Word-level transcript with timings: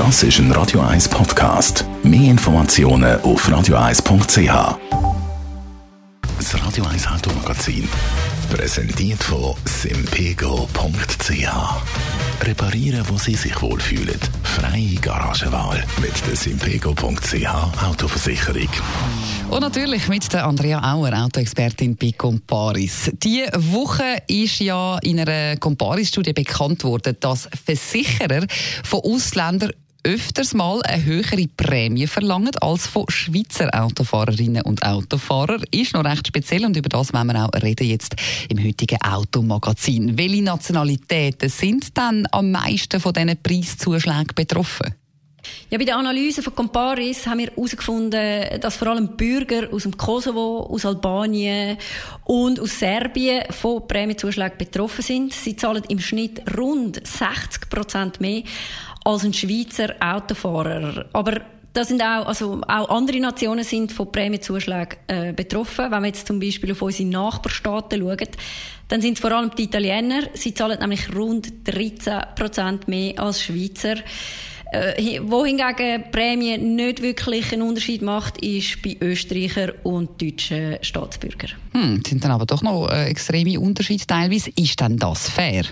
Das 0.00 0.22
ist 0.22 0.38
ein 0.38 0.50
Radio 0.52 0.80
1 0.80 1.10
Podcast. 1.10 1.84
Mehr 2.02 2.30
Informationen 2.30 3.20
auf 3.20 3.46
radio1.ch. 3.46 4.78
Das 6.38 6.66
Radio 6.66 6.86
1 6.86 7.06
Automagazin. 7.06 7.86
Präsentiert 8.50 9.22
von 9.22 9.54
simpego.ch. 9.66 11.44
Reparieren, 12.40 13.04
wo 13.10 13.18
Sie 13.18 13.34
sich 13.34 13.60
wohlfühlen. 13.60 14.18
Freie 14.42 14.94
Garagenwahl 14.94 15.84
mit 16.00 16.26
der 16.26 16.34
simpego.ch 16.34 17.84
Autoversicherung. 17.84 18.70
Und 19.50 19.60
natürlich 19.60 20.08
mit 20.08 20.32
der 20.32 20.46
Andrea 20.46 20.94
Auer, 20.94 21.12
Autoexpertin 21.12 21.96
bei 21.96 22.12
Comparis. 22.12 23.10
Diese 23.22 23.50
Woche 23.54 24.22
ist 24.28 24.60
ja 24.60 24.96
in 25.02 25.20
einer 25.20 25.58
Comparis-Studie 25.58 26.32
bekannt 26.32 26.84
worden, 26.84 27.18
dass 27.20 27.50
Versicherer 27.66 28.46
von 28.82 29.00
Ausländern 29.00 29.72
öfters 30.04 30.54
mal 30.54 30.82
eine 30.82 31.04
höhere 31.04 31.46
Prämie 31.56 32.06
verlangen 32.06 32.50
als 32.60 32.86
von 32.86 33.04
Schweizer 33.08 33.68
Autofahrerinnen 33.72 34.62
und 34.62 34.82
Autofahrern. 34.82 35.64
Ist 35.70 35.94
noch 35.94 36.04
recht 36.04 36.26
speziell 36.26 36.64
und 36.64 36.76
über 36.76 36.88
das 36.88 37.12
wollen 37.12 37.26
wir 37.26 37.44
auch 37.44 37.62
reden 37.62 37.86
jetzt 37.86 38.16
im 38.48 38.62
heutigen 38.64 39.00
Automagazin. 39.02 40.16
Welche 40.16 40.42
Nationalitäten 40.42 41.48
sind 41.48 41.96
dann 41.96 42.26
am 42.32 42.50
meisten 42.50 43.00
von 43.00 43.12
diesen 43.12 43.42
Preiszuschlägen 43.42 44.34
betroffen? 44.34 44.94
Ja, 45.70 45.78
bei 45.78 45.84
der 45.84 45.96
Analyse 45.96 46.42
von 46.42 46.54
Comparis 46.54 47.26
haben 47.26 47.38
wir 47.38 47.46
herausgefunden, 47.48 48.60
dass 48.60 48.76
vor 48.76 48.88
allem 48.88 49.16
Bürger 49.16 49.72
aus 49.72 49.84
dem 49.84 49.96
Kosovo, 49.96 50.68
aus 50.70 50.84
Albanien 50.84 51.78
und 52.24 52.60
aus 52.60 52.78
Serbien 52.78 53.44
von 53.50 53.86
Prämiezuschlägen 53.86 54.58
betroffen 54.58 55.02
sind. 55.02 55.32
Sie 55.32 55.56
zahlen 55.56 55.82
im 55.88 56.00
Schnitt 56.00 56.42
rund 56.56 57.06
60 57.06 57.70
Prozent 57.70 58.20
mehr 58.20 58.42
als 59.04 59.24
ein 59.24 59.32
Schweizer 59.32 59.94
Autofahrer. 60.00 61.06
Aber 61.12 61.40
da 61.72 61.84
sind 61.84 62.02
auch, 62.02 62.26
also 62.26 62.60
auch 62.66 62.88
andere 62.88 63.20
Nationen 63.20 63.64
sind 63.64 63.92
von 63.92 64.10
Prämiezuschlägen 64.10 64.98
äh, 65.06 65.32
betroffen. 65.32 65.90
Wenn 65.90 66.02
wir 66.02 66.08
jetzt 66.08 66.26
zum 66.26 66.40
Beispiel 66.40 66.72
auf 66.72 66.82
unsere 66.82 67.08
Nachbarstaaten 67.08 68.00
schauen, 68.00 68.28
dann 68.88 69.00
sind 69.00 69.14
es 69.14 69.20
vor 69.20 69.30
allem 69.32 69.52
die 69.56 69.64
Italiener. 69.64 70.22
Sie 70.34 70.52
zahlen 70.52 70.78
nämlich 70.80 71.14
rund 71.14 71.52
13 71.64 72.20
Prozent 72.34 72.88
mehr 72.88 73.18
als 73.20 73.42
Schweizer. 73.42 73.96
Äh, 74.72 75.20
wo 75.24 75.44
hingegen 75.44 76.10
Prämie 76.12 76.56
nicht 76.56 77.02
wirklich 77.02 77.52
einen 77.52 77.62
Unterschied 77.62 78.02
macht, 78.02 78.38
ist 78.38 78.82
bei 78.82 78.96
Österreicher 79.00 79.74
und 79.82 80.20
deutschen 80.22 80.78
Staatsbürgern. 80.80 81.50
Hm, 81.72 82.02
sind 82.06 82.22
dann 82.22 82.30
aber 82.30 82.46
doch 82.46 82.62
noch 82.62 82.88
äh, 82.88 83.06
extreme 83.06 83.58
Unterschiede 83.58 84.06
teilweise. 84.06 84.50
Ist 84.54 84.80
denn 84.80 84.96
das 84.96 85.28
fair? 85.28 85.64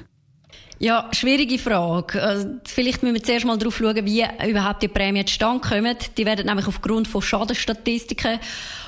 Ja, 0.81 1.09
schwierige 1.11 1.59
Frage. 1.59 2.23
Also, 2.23 2.47
vielleicht 2.65 3.03
müssen 3.03 3.15
wir 3.15 3.23
zuerst 3.23 3.45
mal 3.45 3.59
darauf 3.59 3.77
schauen, 3.77 4.05
wie 4.05 4.25
überhaupt 4.49 4.81
die 4.81 4.87
Prämien 4.87 5.27
zustande 5.27 5.67
kommen. 5.69 5.97
Die 6.17 6.25
werden 6.25 6.47
nämlich 6.47 6.69
aufgrund 6.69 7.09
von 7.09 7.21
Schadenstatistiken 7.21 8.39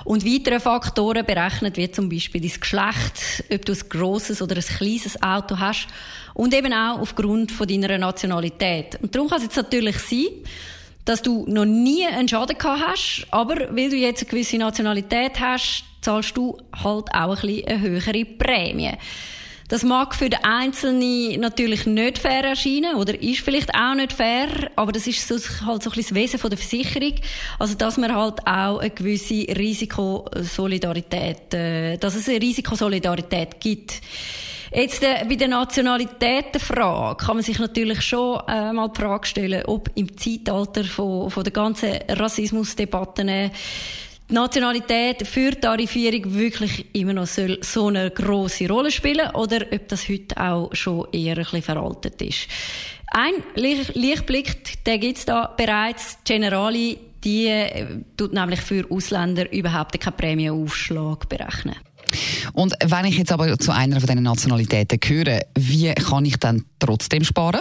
und 0.04 0.24
weiteren 0.24 0.60
Faktoren 0.60 1.26
berechnet, 1.26 1.76
wie 1.76 1.90
zum 1.90 2.08
Beispiel 2.08 2.40
dein 2.40 2.60
Geschlecht, 2.60 3.44
ob 3.52 3.64
du 3.64 3.72
ein 3.72 3.88
grosses 3.88 4.40
oder 4.40 4.54
ein 4.54 4.62
kleines 4.62 5.20
Auto 5.20 5.58
hast 5.58 5.88
und 6.34 6.54
eben 6.54 6.72
auch 6.72 7.00
aufgrund 7.00 7.50
von 7.50 7.66
deiner 7.66 7.98
Nationalität. 7.98 8.96
Und 9.02 9.12
darum 9.12 9.28
kann 9.28 9.38
es 9.38 9.44
jetzt 9.44 9.56
natürlich 9.56 9.98
sein, 9.98 10.26
dass 11.04 11.22
du 11.22 11.44
noch 11.48 11.64
nie 11.64 12.06
einen 12.06 12.28
Schaden 12.28 12.56
gehabt 12.56 12.82
hast, 12.86 13.26
aber 13.32 13.74
weil 13.74 13.90
du 13.90 13.96
jetzt 13.96 14.22
eine 14.22 14.30
gewisse 14.30 14.58
Nationalität 14.58 15.40
hast, 15.40 15.82
zahlst 16.02 16.36
du 16.36 16.56
halt 16.72 17.08
auch 17.12 17.42
ein 17.42 17.48
bisschen 17.48 17.66
eine 17.66 17.80
höhere 17.80 18.24
Prämie. 18.24 18.92
Das 19.70 19.84
mag 19.84 20.16
für 20.16 20.28
den 20.28 20.42
Einzelnen 20.42 21.38
natürlich 21.38 21.86
nicht 21.86 22.18
fair 22.18 22.42
erscheinen 22.42 22.96
oder 22.96 23.22
ist 23.22 23.42
vielleicht 23.42 23.72
auch 23.72 23.94
nicht 23.94 24.12
fair, 24.12 24.48
aber 24.74 24.90
das 24.90 25.06
ist 25.06 25.28
so, 25.28 25.36
halt 25.64 25.84
so 25.84 25.90
ein 25.90 25.94
bisschen 25.94 26.16
das 26.16 26.38
Wesen 26.38 26.40
der 26.50 26.58
Versicherung. 26.58 27.14
Also, 27.56 27.76
dass 27.76 27.96
man 27.96 28.12
halt 28.12 28.44
auch 28.48 28.80
eine 28.80 28.90
gewisse 28.90 29.46
Risikosolidarität, 29.56 31.54
äh, 31.54 31.98
dass 31.98 32.16
es 32.16 32.28
eine 32.28 32.42
Risikosolidarität 32.42 33.60
gibt. 33.60 34.00
Jetzt 34.72 35.04
äh, 35.04 35.24
bei 35.28 35.36
der 35.36 35.46
Nationalitätenfrage 35.46 37.24
kann 37.24 37.36
man 37.36 37.44
sich 37.44 37.60
natürlich 37.60 38.02
schon 38.02 38.40
äh, 38.48 38.72
mal 38.72 38.88
die 38.88 39.00
Frage 39.00 39.26
stellen, 39.28 39.62
ob 39.66 39.88
im 39.94 40.16
Zeitalter 40.18 40.82
von, 40.82 41.30
von 41.30 41.44
der 41.44 41.52
ganzen 41.52 41.92
Rassismusdebatten 42.08 43.28
äh, 43.28 43.50
die 44.30 44.34
Nationalität 44.34 45.26
für 45.26 45.50
die 45.50 45.60
Tarifierung 45.60 46.34
wirklich 46.34 46.86
immer 46.94 47.12
noch 47.12 47.26
so 47.26 47.86
eine 47.88 48.10
große 48.10 48.68
Rolle 48.68 48.90
spielen 48.90 49.30
oder 49.34 49.66
ob 49.72 49.88
das 49.88 50.08
heute 50.08 50.36
auch 50.36 50.74
schon 50.74 51.06
eher 51.12 51.36
ein 51.36 51.42
bisschen 51.42 51.62
veraltet 51.62 52.22
ist. 52.22 52.46
Ein 53.08 53.34
Lichtblick, 53.56 54.84
der 54.84 54.98
gibt's 54.98 55.24
da 55.24 55.52
bereits. 55.56 56.18
Generali, 56.24 56.98
die 57.24 57.48
äh, 57.48 57.86
tut 58.16 58.32
nämlich 58.32 58.60
für 58.60 58.88
Ausländer 58.88 59.52
überhaupt 59.52 59.98
keinen 60.00 60.16
Prämienaufschlag 60.16 61.28
berechnen. 61.28 61.74
Und 62.52 62.74
wenn 62.84 63.04
ich 63.04 63.18
jetzt 63.18 63.32
aber 63.32 63.58
zu 63.58 63.72
einer 63.72 64.00
von 64.00 64.08
diesen 64.08 64.22
Nationalitäten 64.22 65.00
gehöre, 65.00 65.40
wie 65.56 65.92
kann 65.94 66.24
ich 66.24 66.36
dann 66.36 66.64
trotzdem 66.78 67.24
sparen? 67.24 67.60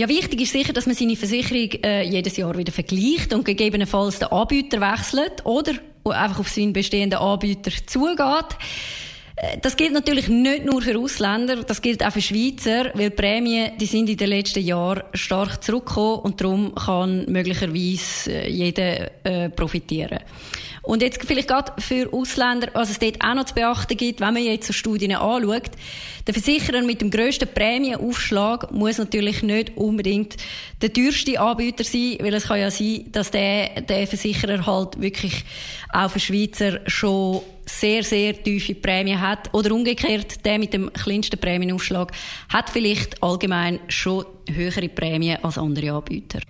Ja, 0.00 0.08
wichtig 0.08 0.40
ist 0.40 0.52
sicher, 0.52 0.72
dass 0.72 0.86
man 0.86 0.94
seine 0.94 1.14
Versicherung 1.14 1.72
äh, 1.84 2.02
jedes 2.04 2.38
Jahr 2.38 2.56
wieder 2.56 2.72
vergleicht 2.72 3.34
und 3.34 3.44
gegebenenfalls 3.44 4.18
den 4.18 4.28
Anbieter 4.28 4.80
wechselt 4.80 5.44
oder 5.44 5.74
einfach 6.06 6.40
auf 6.40 6.48
seinen 6.48 6.72
bestehenden 6.72 7.18
Anbieter 7.18 7.70
zugeht. 7.86 8.56
Äh, 9.40 9.58
das 9.60 9.76
gilt 9.76 9.92
natürlich 9.92 10.28
nicht 10.28 10.64
nur 10.64 10.82
für 10.82 10.98
Ausländer, 10.98 11.56
das 11.56 11.82
gilt 11.82 12.04
auch 12.04 12.12
für 12.12 12.20
Schweizer, 12.20 12.90
weil 12.94 13.10
die 13.10 13.16
Prämien, 13.16 13.72
die 13.78 13.86
sind 13.86 14.08
in 14.08 14.16
den 14.16 14.28
letzten 14.28 14.64
Jahren 14.64 15.02
stark 15.14 15.64
zurückgekommen 15.64 16.20
und 16.20 16.40
darum 16.40 16.74
kann 16.74 17.24
möglicherweise 17.26 18.32
äh, 18.32 18.50
jeder 18.50 19.10
äh, 19.24 19.48
profitieren. 19.48 20.20
Und 20.82 21.02
jetzt 21.02 21.22
vielleicht 21.24 21.48
gerade 21.48 21.72
für 21.78 22.10
Ausländer, 22.10 22.68
was 22.72 22.90
es 22.90 22.98
dort 22.98 23.22
auch 23.22 23.34
noch 23.34 23.44
zu 23.44 23.54
beachten 23.54 23.96
gibt, 23.98 24.20
wenn 24.20 24.32
man 24.32 24.42
jetzt 24.42 24.66
so 24.66 24.72
Studien 24.72 25.12
anschaut, 25.12 25.70
der 26.26 26.34
Versicherer 26.34 26.82
mit 26.82 27.02
dem 27.02 27.10
grössten 27.10 27.46
Prämienaufschlag 27.46 28.72
muss 28.72 28.96
natürlich 28.96 29.42
nicht 29.42 29.76
unbedingt 29.76 30.36
der 30.80 30.92
teuerste 30.92 31.38
Anbieter 31.38 31.84
sein, 31.84 32.16
weil 32.20 32.32
es 32.32 32.48
kann 32.48 32.60
ja 32.60 32.70
sein, 32.70 33.04
dass 33.12 33.30
der, 33.30 33.82
der 33.82 34.06
Versicherer 34.06 34.66
halt 34.66 35.00
wirklich 35.00 35.44
auch 35.92 36.10
für 36.10 36.20
Schweizer 36.20 36.80
schon 36.86 37.42
sehr, 37.78 38.02
sehr 38.02 38.42
tiefe 38.42 38.74
Prämie 38.74 39.16
hat. 39.16 39.52
Oder 39.54 39.72
umgekehrt, 39.72 40.44
der 40.44 40.58
mit 40.58 40.72
dem 40.72 40.92
kleinsten 40.92 41.38
Prämienaufschlag 41.38 42.12
hat 42.48 42.70
vielleicht 42.70 43.22
allgemein 43.22 43.80
schon 43.88 44.24
höhere 44.48 44.88
Prämien 44.88 45.42
als 45.42 45.58
andere 45.58 45.92
Anbieter. 45.92 46.40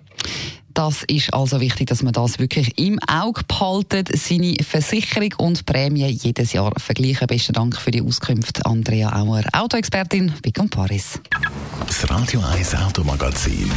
Das 0.73 1.03
ist 1.03 1.33
also 1.33 1.59
wichtig, 1.59 1.87
dass 1.87 2.01
man 2.01 2.13
das 2.13 2.39
wirklich 2.39 2.77
im 2.77 2.97
Auge 3.07 3.41
behaltet. 3.47 4.09
Seine 4.17 4.55
Versicherung 4.63 5.33
und 5.37 5.65
Prämie 5.65 6.07
jedes 6.07 6.53
Jahr 6.53 6.71
vergleichen. 6.77 7.27
Besten 7.27 7.53
Dank 7.53 7.77
für 7.77 7.91
die 7.91 8.01
Auskunft, 8.01 8.65
Andrea 8.65 9.13
Auer, 9.21 9.43
Autoexpertin 9.53 10.33
bei 10.43 10.51
Comparis. 10.51 11.19
Das 11.85 12.09
Radio 12.09 12.41
1 12.41 12.75
Automagazin, 12.75 13.69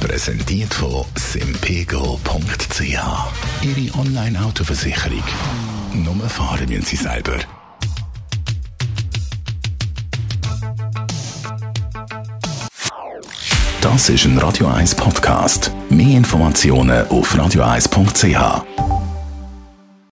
präsentiert 0.00 0.72
von 0.72 1.04
simpego.ch. 1.14 2.80
Ihre 2.82 3.98
Online-Autoversicherung. 3.98 5.22
Nur 5.92 6.28
fahren 6.28 6.68
müssen 6.68 6.82
Sie 6.84 6.96
selber. 6.96 7.38
Das 13.80 14.08
ist 14.08 14.24
ein 14.24 14.38
Radio 14.38 14.66
1 14.68 14.94
Podcast. 14.94 15.72
Mehr 15.88 16.16
Informationen 16.18 17.06
auf 17.08 17.34
radio1.ch. 17.34 18.99